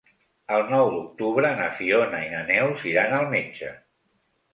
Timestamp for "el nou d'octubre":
0.53-1.51